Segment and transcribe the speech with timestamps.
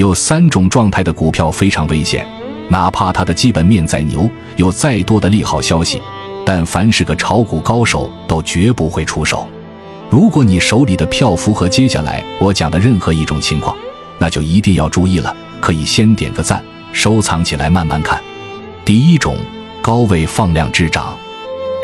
[0.00, 2.26] 有三种状态的股票非常危险，
[2.70, 4.26] 哪怕它的基本面再牛，
[4.56, 6.00] 有再多的利好消息，
[6.42, 9.46] 但凡是个炒股高手都绝不会出手。
[10.08, 13.76] 如果你手里的票符合接下来我讲的任何一种情况，
[14.16, 16.64] 那就一定要注意了，可以先点个赞，
[16.94, 18.18] 收藏起来慢慢看。
[18.86, 19.36] 第一种，
[19.82, 21.14] 高位放量滞涨，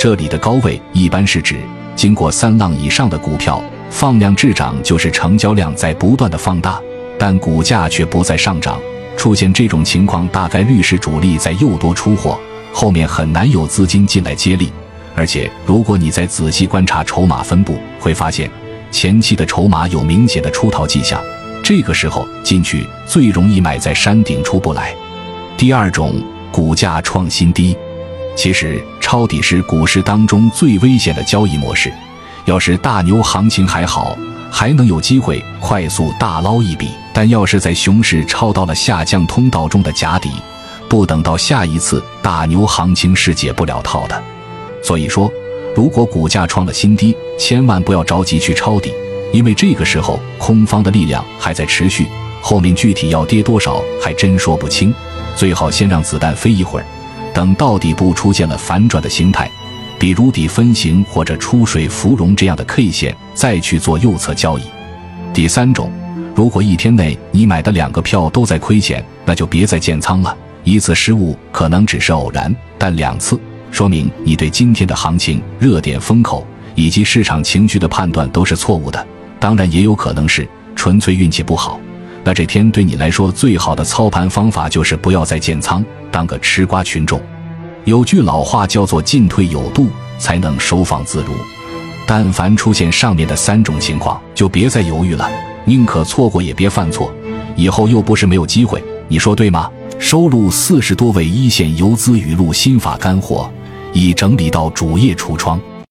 [0.00, 1.60] 这里的高位一般是指
[1.94, 6.80] 经过三浪以上的股票，放量滞涨就是成交量在不断的放大，
[7.26, 8.80] 但股价却不再上涨。
[9.16, 12.38] 出现这种情况，大概率是主力在诱多出货，
[12.72, 14.70] 后面很难有资金进来接力。
[15.16, 18.48] 而且，如果你再仔细观察筹码分布，会发现
[18.92, 21.20] 前期的筹码有明显的出逃迹象。
[21.64, 24.94] 这个时候进去最容易买在山顶出不来。
[25.56, 26.22] 第二种，
[26.52, 27.76] 股价创新低。
[28.36, 31.92] 其实抄底是股市当中最危险的交易模式。
[32.44, 34.16] 要是大牛行情还好，
[34.48, 40.30] 还能有机会快速大捞一笔；但要是在熊市抄到了下降通道中的假底，
[40.86, 44.22] 不等到下一次大牛行情是解不了套的。
[44.82, 45.32] 所以说，
[45.74, 48.92] 如果股价创了新低，千万不要着急去抄底，
[49.32, 52.06] 因为这个时候空方的力量还在持续，
[52.42, 54.94] 后面具体要跌多少还真说不清。
[55.34, 56.86] 最好先让子弹飞一会儿，
[57.32, 59.50] 等到底部出现了反转的形态，
[59.98, 64.64] 比如底分型或者出水芙蓉这样的 K 线，再去做右侧交易。
[65.32, 65.90] 第三种，
[66.36, 70.36] 如果一天内你买的两个票都在亏钱，那就别再建仓了。
[70.64, 73.40] 一次失误可能只是偶然，但两次。
[73.70, 79.06] 说明你对今天的行情、热点风口以及市场情绪的判断都是错误的。
[79.40, 81.80] 当然，也有可能是纯粹运气不好。
[82.22, 87.18] 那这天对你来说最好的操盘方法就是不要再建仓，当个吃瓜群众。
[87.86, 91.32] 有句老话叫做“进退有度，才能收放自如”。
[92.06, 95.30] 但凡出现上面的三种情况，就别再犹豫了，
[95.66, 97.12] 宁可错过也别犯错。
[97.54, 99.70] 以后又不是没有机会，你说对吗？
[99.98, 103.50] 收录四十多位一线游资语录心法干货。
[103.92, 105.58] 已整理到主页橱窗。